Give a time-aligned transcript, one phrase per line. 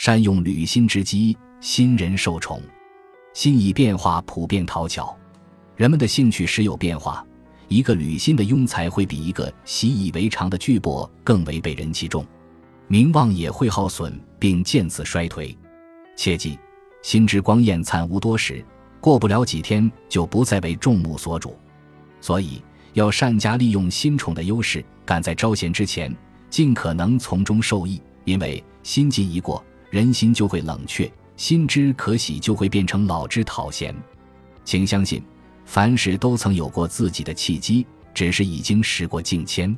[0.00, 2.62] 善用履新之机，新人受宠。
[3.34, 5.14] 心意变化，普遍讨巧。
[5.76, 7.22] 人们的兴趣时有变化，
[7.68, 12.26] 一个履新的庸才会比一个习以为常的巨擘更为被人器重，
[12.88, 15.54] 名望也会耗损，并渐次衰退。
[16.16, 16.58] 切记，
[17.02, 18.64] 心之光艳灿无多时，
[19.02, 21.54] 过不了几天就不再为众目所主。
[22.22, 22.62] 所以，
[22.94, 26.10] 要善加利用新宠的优势，赶在招贤之前，
[26.48, 28.00] 尽可能从中受益。
[28.24, 33.94] 因为新晋一过，人心就会冷却，新之可喜就会变成老之讨嫌。
[34.64, 35.20] 请相信，
[35.64, 39.76] 凡事都曾有过自己的契机，只是已经时过境迁。